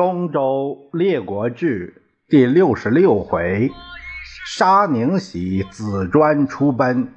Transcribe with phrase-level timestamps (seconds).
[0.00, 3.70] 东周列国志第六十六回，
[4.46, 7.12] 沙宁喜子专出奔，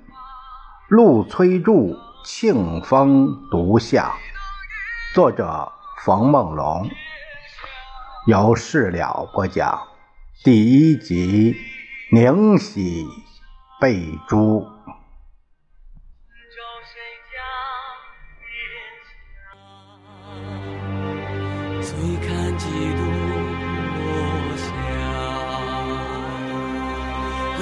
[0.90, 4.12] 陆崔杼庆丰独下。
[5.16, 5.72] 作者
[6.04, 6.90] 冯梦龙，
[8.28, 9.80] 由事了播讲。
[10.44, 11.56] 第一集，
[12.12, 13.08] 宁喜
[13.80, 14.68] 被诛。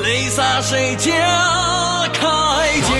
[0.03, 1.11] 泪洒谁家
[2.13, 2.21] 铠
[2.81, 2.91] 甲？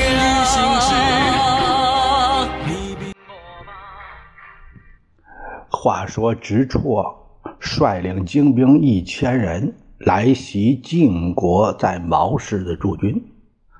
[5.70, 7.12] 话说直绰
[7.60, 13.20] 率领精兵一千人来袭晋国在毛氏的驻军，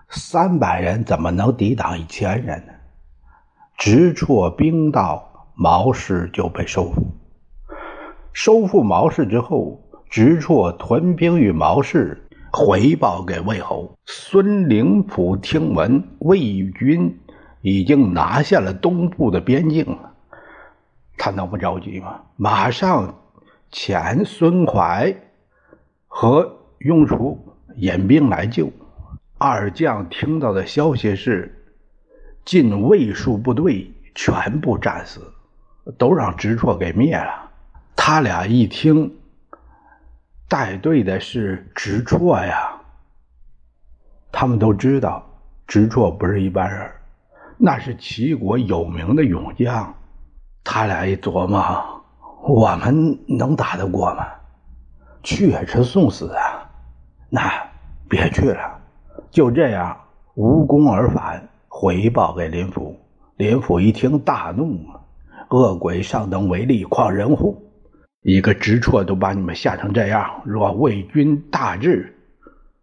[0.10, 2.74] 三百人怎么能抵挡一千人呢？
[3.78, 7.06] 直绰兵到毛氏就被收复。
[8.34, 12.28] 收复毛氏之后，直绰屯兵于毛氏。
[12.54, 17.18] 回报给魏侯孙灵甫，听闻魏军
[17.62, 20.12] 已经拿下了东部的边境了，
[21.18, 22.22] 他能不着急吗？
[22.36, 23.22] 马上
[23.72, 25.16] 遣孙怀
[26.08, 28.70] 和雍楚引兵来救。
[29.38, 31.64] 二将听到的消息是，
[32.44, 35.22] 晋魏数部队全部战死，
[35.98, 37.50] 都让直绰给灭了。
[37.96, 39.16] 他俩一听。
[40.52, 42.74] 带队的是直绰呀，
[44.34, 45.26] 他们都知道
[45.66, 46.92] 直绰不是一般人，
[47.58, 49.94] 那是齐国有名的勇将。
[50.62, 52.04] 他俩一琢磨，
[52.44, 54.28] 我们能打得过吗？
[55.24, 56.70] 去也是送死啊！
[57.30, 57.50] 那
[58.10, 58.78] 别去了。
[59.30, 59.98] 就这样
[60.34, 63.00] 无功而返，回报给林甫。
[63.38, 64.86] 林甫一听大怒，
[65.48, 67.71] 恶鬼尚能为力，况人乎？
[68.22, 72.16] 一个直绰都把你们吓成这样，若魏军大至，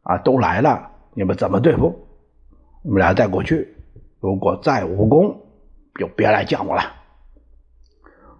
[0.03, 1.94] 啊，都来了，你们怎么对付？
[2.82, 3.76] 你们俩再过去，
[4.19, 5.41] 如果再无功，
[5.94, 6.82] 就别来见我了。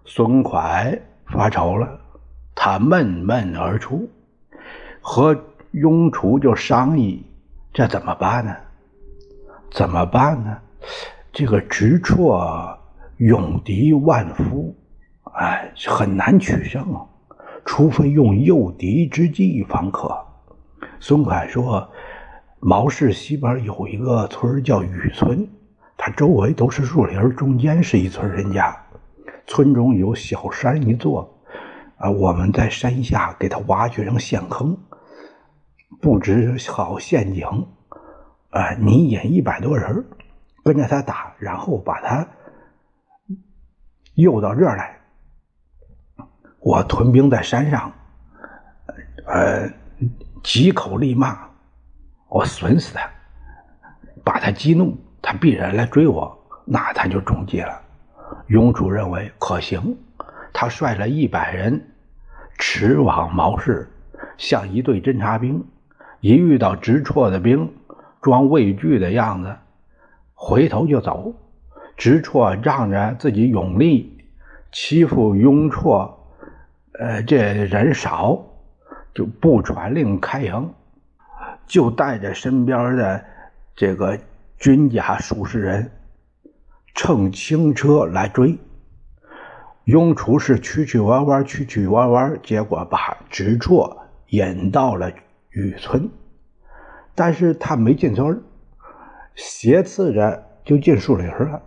[0.03, 1.99] 孙蒯发愁了，
[2.53, 4.09] 他闷闷而出，
[4.99, 5.37] 和
[5.71, 7.25] 雍厨就商议，
[7.71, 8.53] 这怎么办呢？
[9.71, 10.57] 怎么办呢？
[11.31, 12.77] 这个直绰
[13.17, 14.75] 勇敌万夫。
[15.33, 17.05] 哎，很难取胜啊，
[17.63, 20.17] 除非用诱敌之计方可。
[20.99, 21.89] 孙凯说
[22.59, 25.47] ：“毛氏西边有一个村叫雨村，
[25.97, 28.75] 它周围都是树林，中间是一村人家，
[29.47, 31.39] 村中有小山一座。
[31.97, 34.77] 啊，我们在山下给他挖掘成陷坑，
[36.01, 37.45] 布置好陷阱。
[38.49, 40.05] 啊，你引一百多人
[40.63, 42.27] 跟着他打，然后把他
[44.15, 44.95] 诱到这儿来。”
[46.59, 47.91] 我屯兵在山上，
[49.25, 49.71] 呃，
[50.43, 51.37] 几口利骂，
[52.27, 53.09] 我损死他，
[54.25, 57.81] 把他激怒，他必然来追我，那他就中计了。
[58.47, 59.97] 雍楚认为可行，
[60.51, 61.81] 他率了一百人
[62.57, 63.89] 驰往毛氏，
[64.37, 65.65] 像一队侦察兵，
[66.19, 67.71] 一遇到直绰的兵，
[68.21, 69.55] 装畏惧的样子，
[70.33, 71.33] 回头就走。
[71.95, 74.17] 直绰仗着自己勇力，
[74.73, 76.18] 欺负雍绰。
[76.99, 78.43] 呃，这人少，
[79.15, 80.73] 就不传令开营，
[81.65, 83.23] 就带着身边的
[83.73, 84.19] 这个
[84.57, 85.89] 军甲数十人，
[86.93, 88.57] 乘轻车来追。
[89.85, 95.09] 雍楚是曲曲弯弯，曲曲弯弯，结果把直绰引到了
[95.51, 96.09] 雨村，
[97.15, 98.43] 但是他没进村，
[99.35, 101.61] 斜刺着就进树林了。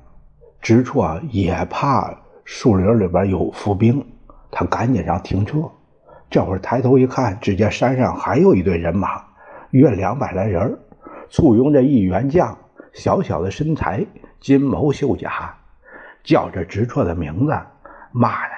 [0.60, 4.11] 直绰也怕树林里边有伏兵。
[4.54, 5.62] 他赶紧让停车，
[6.30, 9.24] 这会儿抬头一看，只见山上还有一队人马，
[9.70, 10.78] 约两百来人，
[11.30, 12.58] 簇拥着一员将，
[12.92, 14.06] 小小的身材，
[14.40, 15.56] 金毛秀甲，
[16.22, 17.52] 叫着直绰的名字，
[18.12, 18.52] 骂呢：“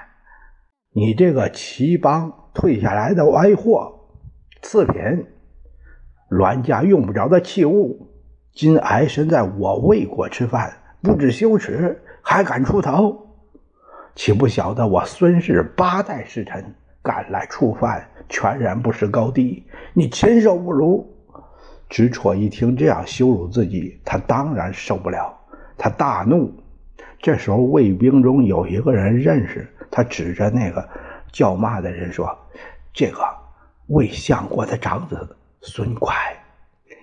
[0.93, 4.01] 你这个齐邦退下来的歪货，
[4.63, 5.01] 次品，
[6.29, 8.09] 栾家用不着的器物，
[8.53, 13.21] 今挨身在我魏国吃饭，不知羞耻，还敢出头！”
[14.15, 19.65] 岂不晓得我孙氏八代世臣赶来触犯，全然不识高低。
[19.93, 21.05] 你禽兽不如！
[21.89, 25.37] 直绰一听这样羞辱自己，他当然受不了，
[25.77, 26.53] 他大怒。
[27.21, 30.89] 这时候卫兵中有一个人认识他，指着那个
[31.33, 32.37] 叫骂的人说
[32.95, 33.19] ：“这个
[33.89, 36.13] 魏相国的长子孙蒯。”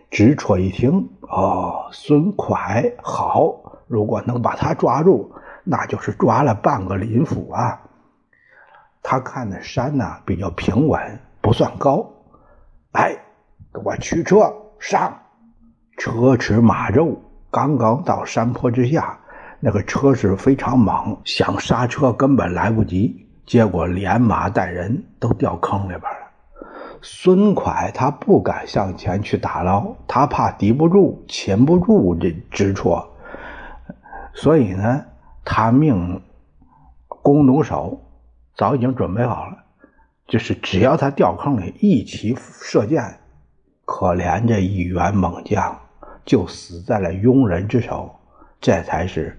[0.10, 5.32] 直戳一听，哦，孙蒯好，如果能把他抓住。
[5.64, 7.82] 那就是抓了半个林府啊！
[9.04, 12.08] 他看那山呢比较平稳，不算高。
[12.92, 13.16] 哎，
[13.74, 15.20] 给我驱车上！
[15.98, 17.22] 车驰马骤，
[17.52, 19.20] 刚刚到山坡之下，
[19.60, 26.32] 那个车是非常猛，想刹车根本来不及，结果连马带人都掉坑里边了。
[27.04, 33.06] 孙蒯他不敢向前去打捞，他怕敌不住、擒不住这知绰，
[34.34, 35.06] 所以呢，
[35.44, 36.22] 他命
[37.08, 38.02] 弓弩手
[38.56, 39.58] 早已经准备好了，
[40.28, 43.20] 就是只要他掉坑里，一起射箭。
[43.86, 45.78] 可怜这一员猛将，
[46.24, 48.10] 就死在了庸人之手，
[48.62, 49.38] 这才是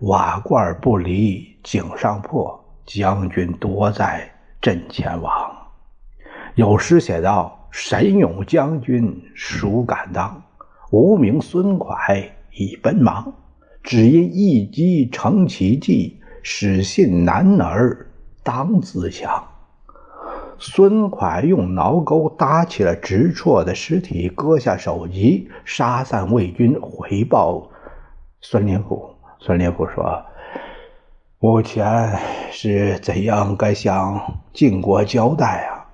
[0.00, 5.56] 瓦罐不离井上破，将军多在阵前亡。
[6.56, 10.42] 有诗写道：“神勇将军孰敢当？
[10.90, 13.32] 无名孙蒯已奔忙。
[13.86, 18.08] 只因一击成奇迹，使信男儿
[18.42, 19.46] 当自强。”
[20.58, 27.70] 孙蒯用挠钩搭起了直绰的尸体，割下首级，杀散魏军，回报
[28.40, 29.10] 孙连虎。
[29.38, 30.24] 孙连虎说
[31.38, 32.18] ：“目前
[32.50, 35.86] 是怎样该向晋国交代啊？”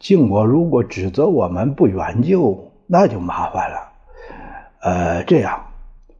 [0.00, 3.92] 晋国如果指责我们不援救，那就麻烦了。
[4.80, 5.65] 呃，这样，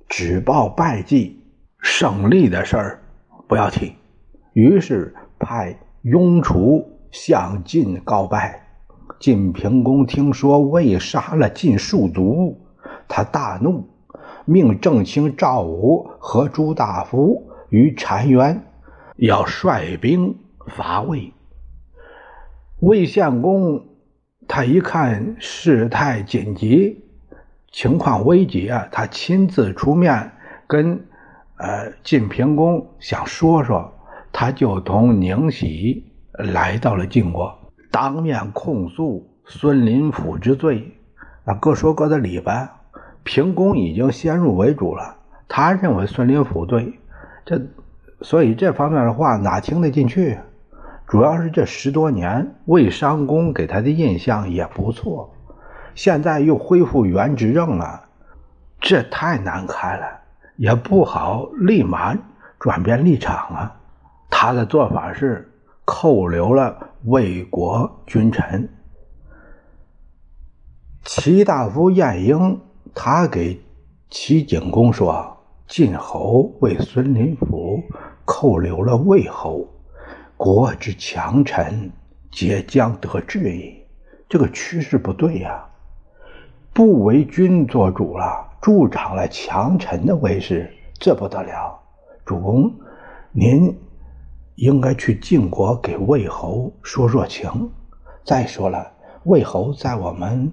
[0.08, 1.42] 只报败绩，
[1.80, 3.02] 胜利的事儿
[3.48, 3.94] 不要提。
[4.52, 8.62] 于是派雍楚向晋告败。
[9.18, 12.60] 晋平公听说魏杀了晋庶族，
[13.08, 13.88] 他大怒，
[14.44, 18.62] 命正卿赵武和朱大夫于澶渊，
[19.16, 20.36] 要率兵
[20.66, 21.32] 伐魏。
[22.80, 23.86] 魏献公
[24.46, 27.05] 他一看事态紧急，
[27.76, 30.32] 情况危急啊，他亲自出面
[30.66, 30.98] 跟
[31.58, 33.92] 呃晋平公想说说，
[34.32, 36.02] 他就同宁喜
[36.32, 37.54] 来到了晋国，
[37.90, 40.90] 当面控诉孙林甫之罪，
[41.44, 42.80] 啊，各说各的理吧。
[43.24, 45.14] 平公已经先入为主了，
[45.46, 46.98] 他认为孙林甫对，
[47.44, 47.60] 这
[48.22, 50.38] 所以这方面的话哪听得进去？
[51.06, 55.35] 主要是这十多年，魏商公给他的印象也不错，
[55.96, 58.04] 现在又恢复原执政了，
[58.80, 60.06] 这太难看了，
[60.56, 62.16] 也不好立马
[62.60, 63.80] 转变立场啊。
[64.30, 65.50] 他的做法是
[65.86, 68.68] 扣留了魏国君臣。
[71.02, 72.60] 齐大夫晏婴，
[72.94, 73.60] 他给
[74.10, 77.82] 齐景公说：“晋侯为孙林甫
[78.24, 79.66] 扣留了魏侯。”
[80.36, 81.90] 国之强臣，
[82.30, 83.82] 皆将得志矣。
[84.28, 85.64] 这个趋势不对呀，
[86.76, 90.70] 不为君做主了，助长了强臣的威势，
[91.00, 91.80] 这不得了。
[92.22, 92.70] 主公，
[93.32, 93.74] 您
[94.56, 97.70] 应该去晋国给魏侯说说情。
[98.26, 98.92] 再说了，
[99.24, 100.52] 魏侯在我们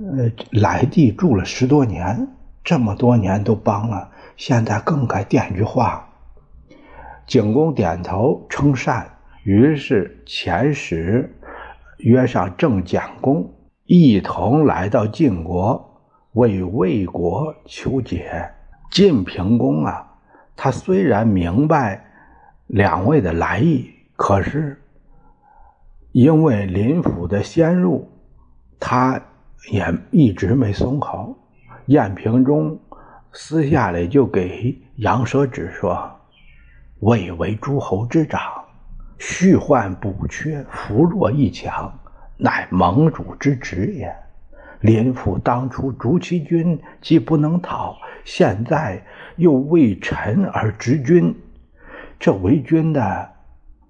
[0.00, 2.28] 呃来地住了十多年，
[2.62, 6.06] 这么多年都帮了，现在更该垫句话。
[7.26, 9.10] 景公点头称善。
[9.44, 11.34] 于是遣使
[11.96, 13.50] 约上郑简公，
[13.86, 16.00] 一同来到晋国，
[16.32, 18.50] 为魏国求解。
[18.90, 20.06] 晋平公啊，
[20.56, 22.04] 他虽然明白
[22.68, 24.80] 两位的来意，可是
[26.12, 28.08] 因为林甫的先入，
[28.78, 29.20] 他
[29.70, 31.36] 也一直没松口。
[31.86, 32.78] 晏平中
[33.32, 36.10] 私下里就给杨舍指说
[37.00, 38.40] ：“魏为诸侯之长。”
[39.18, 41.92] 续患补缺，扶弱一强，
[42.36, 44.14] 乃盟主之职也。
[44.80, 49.02] 林父当初逐其军，既不能讨，现在
[49.36, 51.34] 又为臣而执君，
[52.18, 53.30] 这为君的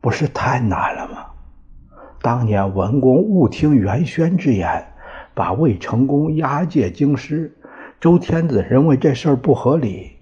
[0.00, 1.26] 不是太难了吗？
[2.22, 4.86] 当年文公误听袁轩之言，
[5.34, 7.56] 把魏成功押解京师，
[8.00, 10.12] 周天子认为这事儿不合理，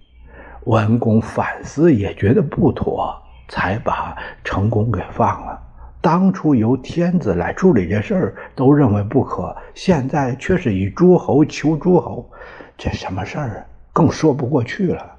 [0.64, 3.18] 文公反思也觉得不妥。
[3.48, 5.60] 才把成功给放了。
[6.02, 12.28] 当初由天子来处理这事儿，都认为不可；现在却是以诸侯求诸侯，
[12.76, 13.66] 这什么事儿啊？
[13.92, 15.12] 更说不过去了。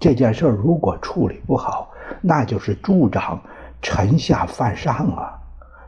[0.00, 1.90] 这件事儿如果处理不好，
[2.22, 3.38] 那就是助长
[3.82, 5.38] 臣下犯上啊！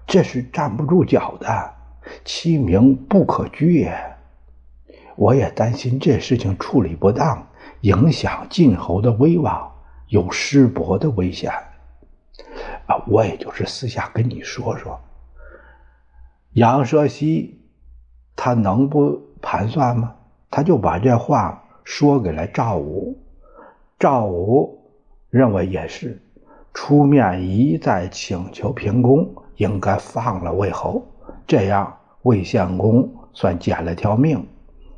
[0.07, 1.71] 这是站不住脚的，
[2.23, 3.99] 其名不可居也。
[5.17, 7.47] 我也担心这事情处理不当，
[7.81, 9.73] 影响晋侯的威望，
[10.09, 11.51] 有失伯的危险。
[12.87, 15.01] 啊，我也就是私下跟你说说。
[16.53, 17.61] 杨舍西
[18.37, 20.15] 他能不盘算吗？
[20.51, 23.19] 他就把这话说给了赵武。
[23.99, 24.79] 赵武
[25.31, 26.23] 认为也是，
[26.73, 31.03] 出面一再请求平公应该放了魏侯，
[31.47, 34.47] 这样魏献公算捡了条命，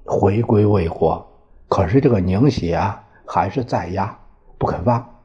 [0.05, 1.26] 回归魏国。
[1.69, 4.19] 可是这个宁喜啊，还是在押，
[4.59, 5.16] 不肯放。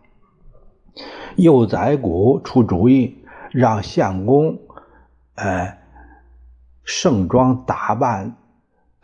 [1.36, 3.18] 幼宰谷出主意，
[3.52, 4.58] 让相公，
[5.36, 5.78] 呃，
[6.84, 8.36] 盛装打扮，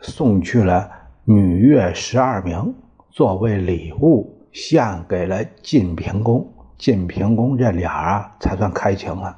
[0.00, 0.90] 送去了
[1.24, 2.74] 女乐十二名，
[3.10, 6.52] 作为礼物献给了晋平公。
[6.76, 9.36] 晋平公这俩啊，才算开情了。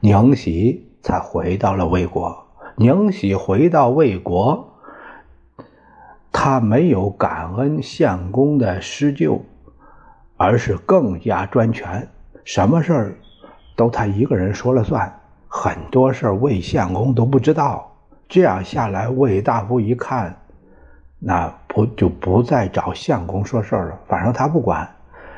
[0.00, 2.46] 宁喜才回到了魏国。
[2.76, 4.74] 宁喜回到魏国，
[6.32, 9.44] 他没有感恩相公的施救，
[10.36, 12.08] 而是更加专权，
[12.44, 13.14] 什么事儿
[13.76, 17.86] 都他一个人说了算，很多事儿魏献公都不知道。
[18.28, 20.36] 这样下来，魏大夫一看，
[21.18, 24.88] 那不就不再找相公说事儿了，反正他不管。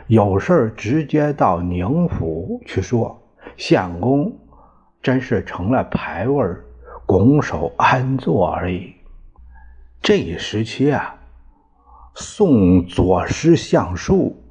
[0.08, 3.18] 有事直接到宁府去说，
[3.56, 4.30] 相公
[5.00, 6.44] 真是成了牌位
[7.06, 8.92] 拱手安坐而已。
[10.02, 11.14] 这一时期啊，
[12.14, 14.41] 宋左师相术，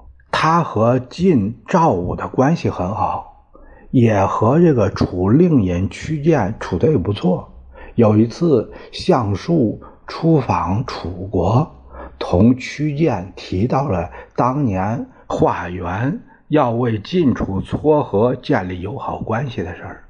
[0.44, 3.46] 他和晋赵武的关系很好，
[3.92, 7.54] 也和这个楚令尹屈建处的也不错。
[7.94, 11.72] 有一次，相术出访楚国，
[12.18, 15.06] 同屈建提到了当年。
[15.28, 20.04] 化缘要为晋楚撮合建立友好关系的事儿，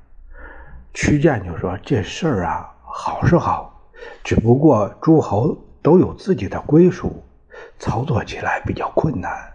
[0.94, 3.82] 屈建就说：“这事儿啊，好是好，
[4.24, 7.22] 只不过诸侯都有自己的归属，
[7.78, 9.51] 操作起来比较困难。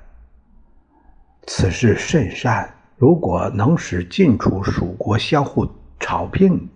[1.47, 5.67] 此事甚善，如果能使晋楚蜀国相互
[5.99, 6.69] 朝聘，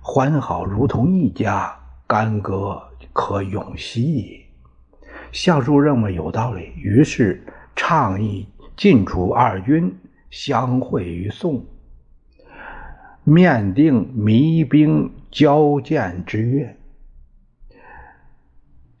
[0.00, 1.72] 欢好如同一家，
[2.06, 4.40] 干戈可永息矣。”
[5.30, 7.44] 相叔认为有道理，于是。
[7.76, 9.96] 倡议晋楚二军
[10.28, 11.64] 相会于宋，
[13.24, 16.76] 面定弭兵交剑之约。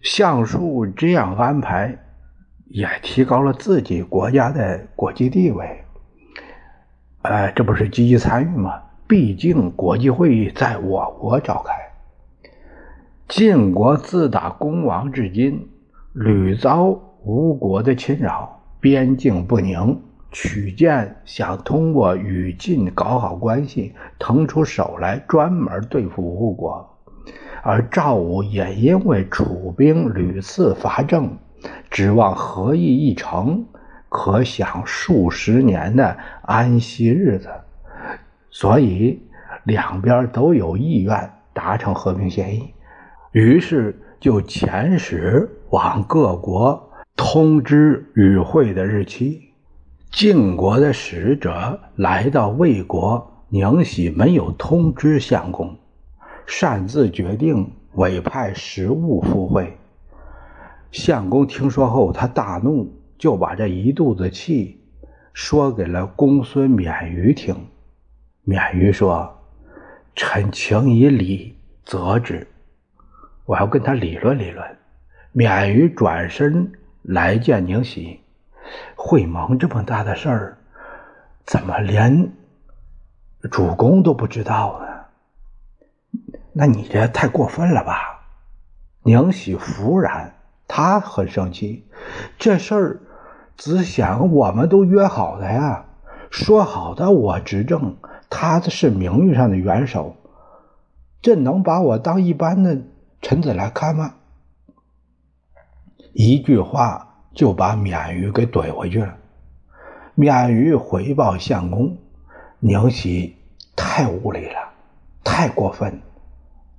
[0.00, 1.98] 相术这样安排，
[2.70, 5.84] 也提高了自己国家的国际地位。
[7.22, 8.80] 呃，这不是积极参与吗？
[9.06, 11.74] 毕竟国际会议在我国召开，
[13.28, 15.68] 晋国自打攻亡至今，
[16.12, 16.84] 屡遭
[17.24, 18.62] 吴国的侵扰。
[18.78, 20.00] 边境不宁，
[20.32, 26.98] 曲建想通过与晋搞好关系，腾出手来专门对付吴国，
[27.62, 31.36] 而赵武也因为楚兵屡次伐郑，
[31.90, 33.64] 指望和议一成，
[34.08, 37.48] 可享数十年的安息日子，
[38.50, 39.20] 所以
[39.64, 42.72] 两边都有意愿达成和平协议，
[43.32, 46.86] 于是就遣使往各国。
[47.16, 49.42] 通知与会的日期，
[50.10, 55.76] 晋国的使者来到魏国，宁喜没有通知相公，
[56.46, 59.76] 擅自决定委派食物赴会。
[60.92, 64.82] 相公听说后，他大怒，就把这一肚子气
[65.32, 67.68] 说给了公孙免于听。
[68.42, 69.38] 免于说
[70.16, 72.46] ：“臣请以礼责之，
[73.44, 74.76] 我要跟他理论理论。”
[75.32, 76.72] 免于转身。
[77.02, 78.20] 来见宁喜，
[78.94, 80.58] 会盟这么大的事儿，
[81.46, 82.30] 怎么连
[83.50, 86.20] 主公都不知道呢？
[86.52, 88.20] 那你这太过分了吧？
[89.02, 90.34] 宁喜弗然，
[90.72, 91.84] 他很生气。
[92.38, 93.00] 这事儿
[93.56, 95.86] 只想我们都约好的呀，
[96.30, 97.96] 说好的我执政，
[98.30, 100.14] 他是名誉上的元首，
[101.20, 102.78] 这能把我当一般的
[103.20, 104.14] 臣子来看吗？
[106.12, 109.16] 一句话就把免于给怼回去了。
[110.14, 111.98] 免于回报相公，
[112.60, 113.36] 宁喜
[113.74, 114.70] 太无礼了，
[115.24, 116.00] 太过分，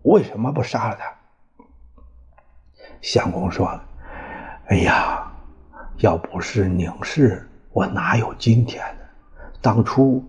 [0.04, 1.21] 为什么不杀了他？
[3.02, 3.68] 相公说
[4.70, 5.32] ：“哎呀，
[5.98, 9.04] 要不是宁氏，我哪有今天呢？
[9.62, 10.24] 当初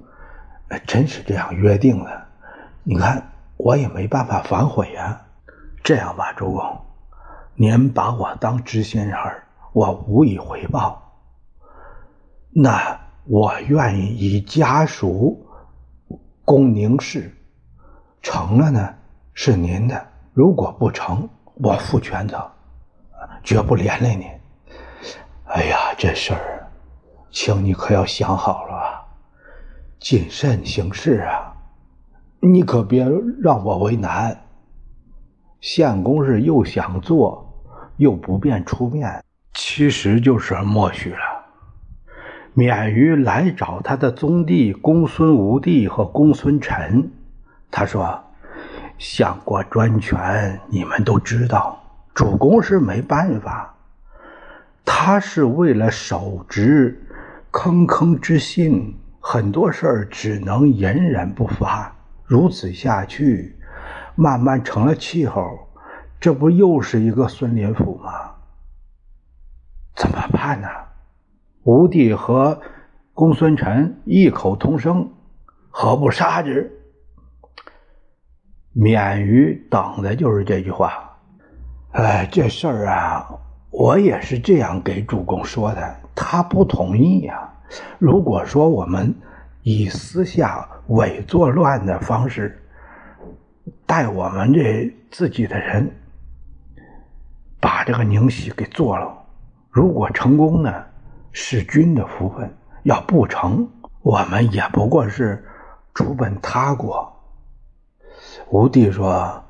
[0.87, 2.27] 真是这样约定的，
[2.83, 3.23] 你看
[3.57, 5.21] 我也没办法反悔呀。
[5.85, 6.81] 这样吧，主公。”
[7.55, 9.15] 您把我当知心人
[9.75, 11.13] 我无以回报。
[12.49, 15.47] 那我愿意以家属
[16.47, 17.31] 供宁氏，
[18.23, 18.95] 成了呢
[19.35, 19.97] 是您的；
[20.33, 22.51] 如果不成，我负全责，
[23.43, 24.27] 绝不连累你。
[25.47, 26.67] 哎呀，这事儿，
[27.31, 29.05] 请你可要想好了，
[30.01, 31.55] 谨慎行事啊！
[32.41, 33.07] 你可别
[33.41, 34.37] 让我为难。
[35.61, 37.47] 相公是又想做，
[37.99, 39.23] 又不便出面，
[39.55, 41.19] 其实就是默许了。
[42.55, 47.11] 免于来找他的宗弟公孙无帝和公孙臣。
[47.71, 48.23] 他说
[48.99, 51.82] ：“相国专权，你们都知道。
[52.15, 53.75] 主公是没办法，
[54.85, 57.03] 他是为了守职，
[57.51, 61.95] 坑坑之心，很多事儿只能隐忍不发。
[62.25, 63.57] 如此下去，
[64.15, 65.69] 慢慢成了气候，
[66.21, 68.11] 这不又是一个孙林甫吗？
[69.95, 70.69] 怎么办呢？”
[71.65, 72.61] 吴帝和
[73.15, 75.13] 公孙臣异口同声
[75.71, 76.71] ：“何不杀之？”
[78.73, 81.12] 免于等的就是这句话。
[81.93, 83.29] 哎，这事儿啊，
[83.71, 87.53] 我也是这样给主公说的，他不同意呀。
[87.99, 89.15] 如果说我们
[89.63, 92.63] 以私下伪作乱的方式
[93.87, 95.91] 带我们这自己的人
[97.61, 99.15] 把这个宁喜给做了，
[99.71, 100.73] 如果成功呢？
[101.35, 103.67] 是君的福分，要不成，
[104.03, 105.43] 我们也不过是
[105.95, 107.11] 出本他国。
[108.51, 109.43] 吴帝说：“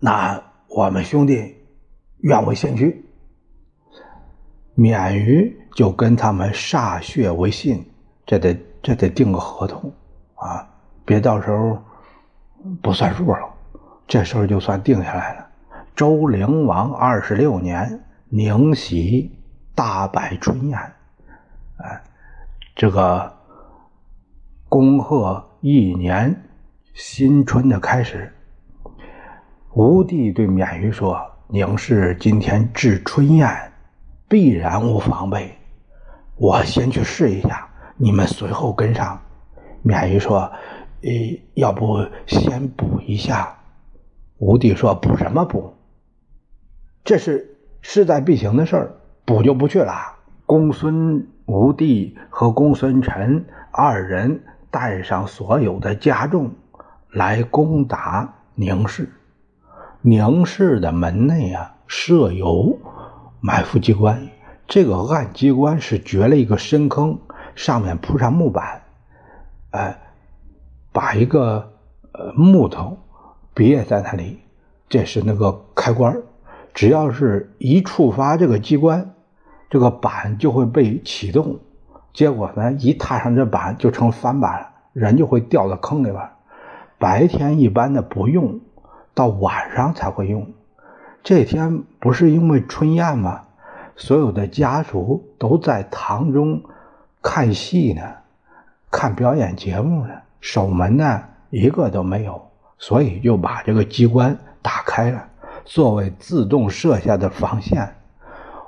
[0.00, 1.54] 那我们兄弟
[2.18, 3.04] 愿为先驱，
[4.74, 7.84] 免于就跟他们歃血为信，
[8.26, 9.92] 这得这得定个合同
[10.34, 10.68] 啊，
[11.04, 11.78] 别到时候
[12.82, 13.54] 不算数了。
[14.06, 15.46] 这时候就算定下来了。
[15.94, 19.30] 周灵王二十六年，宁喜
[19.74, 20.78] 大摆春宴。”
[21.78, 22.02] 哎，
[22.74, 23.32] 这个
[24.68, 26.44] 恭贺一年
[26.94, 28.32] 新春的开始，
[29.74, 31.20] 吴帝对免于说
[31.50, 33.72] ：“宁氏今天置春宴，
[34.28, 35.56] 必然无防备。
[36.36, 39.18] 我先去试一下，你们随后跟上。”
[39.82, 40.52] 免于说
[41.00, 41.10] ：“呃，
[41.54, 43.56] 要不先补一下？”
[44.36, 45.74] 吴帝说：“补什么补？
[47.02, 51.26] 这是势在必行的事儿，补就不去了。”公孙。
[51.46, 56.52] 吴帝和公孙臣二人带上所有的家众
[57.10, 59.10] 来攻打宁氏。
[60.02, 62.78] 宁氏的门内啊设有
[63.40, 64.28] 埋伏机关，
[64.66, 67.18] 这个暗机关是掘了一个深坑，
[67.54, 68.82] 上面铺上木板，
[69.70, 69.98] 哎，
[70.92, 71.72] 把一个
[72.12, 72.98] 呃木头
[73.54, 74.38] 别在那里，
[74.88, 76.16] 这是那个开关，
[76.72, 79.14] 只要是一触发这个机关。
[79.70, 81.58] 这个板就会被启动，
[82.14, 86.22] 结果呢，一踏上这板就成翻板了，人就会掉到坑里边。
[86.98, 88.60] 白天一般的不用，
[89.18, 90.46] 到晚上才会用。
[91.24, 93.40] 这天不是因为春宴吗？
[93.96, 96.62] 所有的家属都在堂中
[97.20, 98.02] 看戏呢，
[98.92, 102.40] 看表演节目呢，守门呢一个都没有，
[102.78, 105.24] 所以就把这个机关打开了，
[105.64, 107.96] 作为自动设下的防线。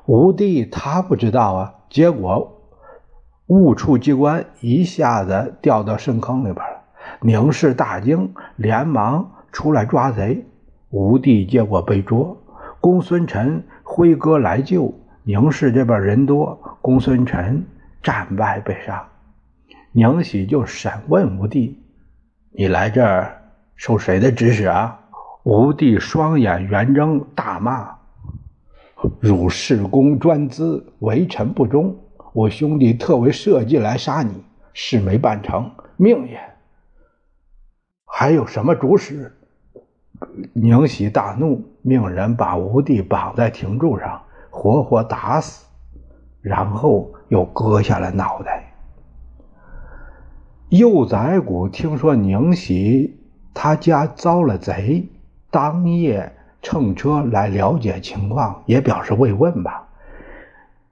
[0.07, 2.61] 吴帝他不知道啊，结果
[3.47, 6.81] 误触机关，一下子掉到深坑里边了。
[7.21, 10.45] 宁氏大惊，连忙出来抓贼。
[10.91, 12.37] 吴帝结果被捉，
[12.81, 14.93] 公孙臣挥戈来救。
[15.23, 17.65] 宁氏这边人多，公孙臣
[18.03, 19.07] 战败被杀。
[19.93, 21.79] 宁喜就审问吴帝
[22.51, 23.43] ：“你来这儿
[23.77, 24.99] 受谁的指使啊？”
[25.45, 27.97] 吴帝双眼圆睁，大骂。
[29.21, 31.97] 汝事公专资，为臣不忠，
[32.33, 36.39] 我兄弟特为设计来杀你，事没办成，命也。
[38.05, 39.37] 还有什么主使？
[40.53, 45.67] 宁喜大怒，命人把吴地绑在亭柱上，活活打死，
[46.41, 48.73] 然后又割下了脑袋。
[50.69, 53.19] 幼宰谷听说宁喜
[53.55, 55.09] 他家遭了贼，
[55.51, 56.33] 当夜。
[56.63, 59.89] 乘车来了解情况，也表示慰问吧。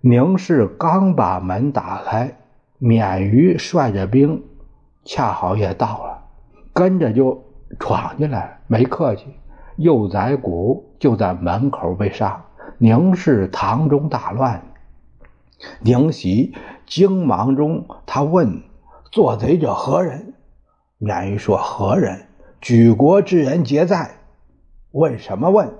[0.00, 2.38] 宁氏刚把门打开，
[2.78, 4.42] 免于率着兵，
[5.04, 6.24] 恰好也到了，
[6.72, 7.44] 跟着就
[7.78, 9.26] 闯进来，没客气。
[9.76, 12.44] 幼宰谷就在门口被杀，
[12.78, 14.62] 宁氏堂中大乱。
[15.80, 16.54] 宁喜
[16.86, 18.62] 惊忙中，他问
[19.12, 20.34] ：“做贼者何人？”
[20.98, 22.26] 免于说：“何人？
[22.60, 24.16] 举国之人皆在。”
[24.90, 25.72] 问什么问？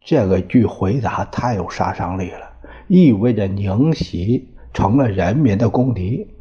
[0.00, 2.50] 这个句回答太有杀伤力了，
[2.86, 6.34] 意味着宁喜成了人民的公敌，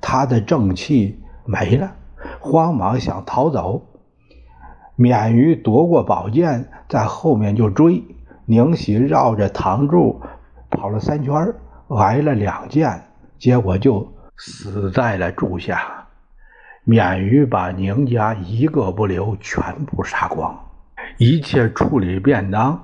[0.00, 1.96] 他的正气没了，
[2.40, 3.82] 慌忙想逃走，
[4.96, 8.02] 免于夺过宝剑在后面就追。
[8.46, 10.20] 宁喜绕着堂柱
[10.70, 11.54] 跑了三圈，
[11.88, 13.02] 挨了两剑，
[13.38, 16.06] 结果就死在了柱下。
[16.84, 20.54] 免于把宁家一个不留全部杀光，
[21.16, 22.78] 一切处理便当，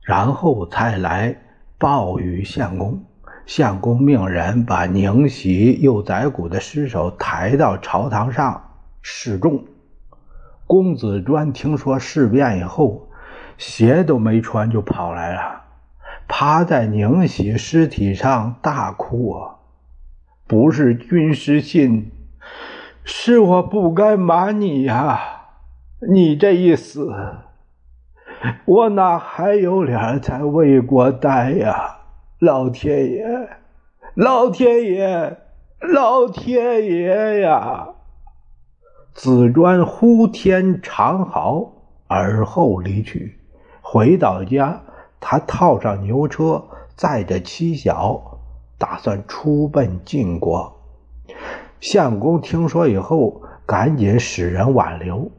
[0.00, 1.36] 然后才来
[1.76, 3.04] 报与相公。
[3.44, 8.63] 相公命人把宁喜、幼宰谷的尸首抬到朝堂上
[9.06, 9.66] 示众。
[10.66, 13.10] 公子专听说事变以后，
[13.58, 15.64] 鞋都没穿就跑来了，
[16.26, 19.56] 趴在宁喜尸体上大哭啊！
[20.46, 22.10] 不是军师信，
[23.04, 25.20] 是我不该瞒你呀！
[26.10, 27.12] 你这一死，
[28.64, 31.98] 我哪还有脸在魏国待呀？
[32.38, 33.48] 老天爷，
[34.14, 35.38] 老天爷，
[35.80, 37.93] 老天爷呀！
[39.14, 41.72] 子专呼天长嚎，
[42.08, 43.38] 而后离去。
[43.80, 44.82] 回到家，
[45.20, 46.64] 他套上牛车，
[46.96, 48.38] 载着妻小，
[48.76, 50.76] 打算出奔晋国。
[51.80, 55.30] 相公听说以后，赶紧使人挽留。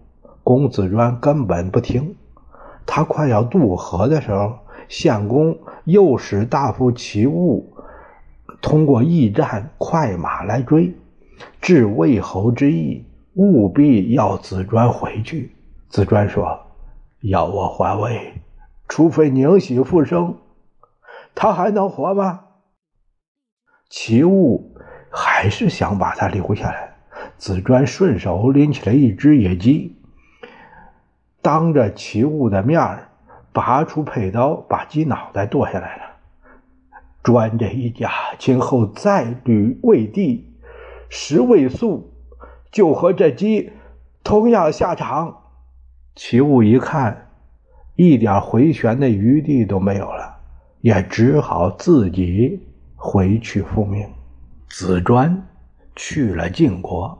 [0.42, 2.16] 公子专根本不听。
[2.86, 7.74] 他快要渡河的时候，相公又使大夫齐物
[8.62, 10.96] 通过驿站快马来追，
[11.60, 13.04] 至魏侯之意。
[13.36, 15.56] 务必要子专回去。
[15.90, 16.60] 子专说
[17.22, 18.42] ：“要我还位，
[18.88, 20.38] 除非宁喜复生，
[21.34, 22.42] 他还能活吗？”
[23.90, 24.76] 齐物
[25.12, 26.96] 还是想把他留下来。
[27.38, 29.98] 子专顺手拎起了一只野鸡，
[31.42, 33.08] 当着齐物的面
[33.52, 36.04] 拔出佩刀，把鸡脑袋剁下来了。
[37.24, 40.54] 专这一家今后再履魏地，
[41.10, 42.12] 食未素。
[42.76, 43.72] 就和这鸡
[44.22, 45.44] 同样下场。
[46.14, 47.30] 齐物一看，
[47.96, 50.36] 一点回旋的余地都没有了，
[50.82, 54.06] 也只好自己回去复命。
[54.68, 55.42] 子专
[55.96, 57.18] 去了晋国，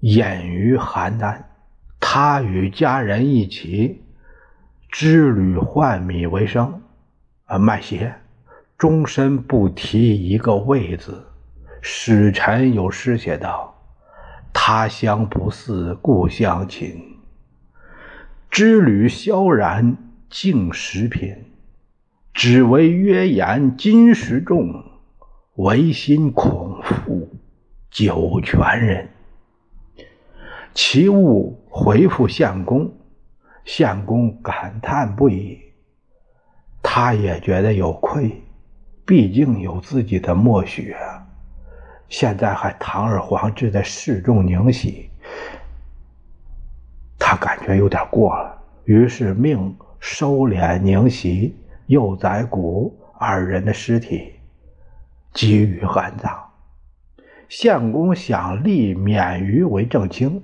[0.00, 1.38] 隐于邯郸。
[1.98, 4.04] 他与家人一起
[4.90, 6.82] 织履换米为生，
[7.46, 8.14] 啊，卖鞋，
[8.76, 11.24] 终身不提一个魏字。
[11.80, 13.72] 使臣有诗写道。
[14.58, 17.18] 他乡不似故乡亲，
[18.50, 19.98] 织履萧然
[20.30, 21.36] 竟食品。
[22.32, 24.82] 只为约言金石重，
[25.56, 27.28] 唯心恐负
[27.90, 29.10] 九泉人。
[30.72, 32.90] 齐物回复相公，
[33.62, 35.60] 相公感叹不已。
[36.82, 38.42] 他也觉得有愧，
[39.04, 41.25] 毕竟有自己的默许啊。
[42.08, 45.10] 现在还堂而皇之的示众宁喜，
[47.18, 54.32] 他感觉有点过了，于是命收敛宁喜、幼宰谷二人的尸体，
[55.32, 56.32] 给予安葬。
[57.48, 60.42] 相公想立免于为正卿，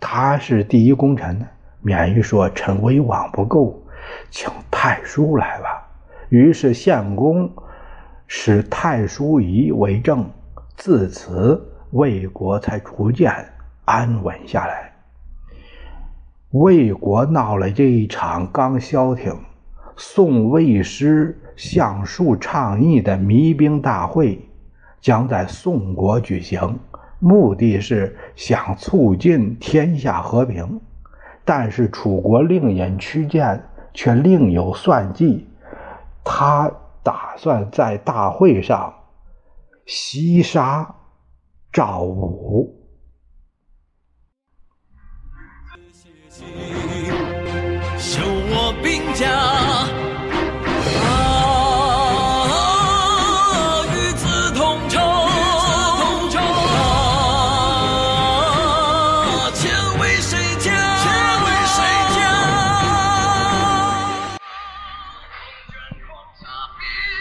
[0.00, 1.46] 他是第一功臣。
[1.82, 3.80] 免于说臣威望不够，
[4.28, 5.86] 请太叔来吧。
[6.30, 7.48] 于是相公
[8.26, 10.28] 使太叔仪为正。
[10.76, 11.60] 自此，
[11.92, 13.32] 魏国才逐渐
[13.86, 14.92] 安稳下来。
[16.50, 19.34] 魏国闹了这一场刚消停，
[19.96, 24.38] 宋魏师相术倡议的弭兵大会
[25.00, 26.78] 将在宋国举行，
[27.18, 30.78] 目的是想促进天下和平。
[31.44, 33.62] 但是楚国令尹屈建
[33.94, 35.48] 却另有算计，
[36.22, 36.70] 他
[37.02, 38.92] 打算在大会上。
[39.86, 40.92] 西沙
[41.72, 42.76] 赵武，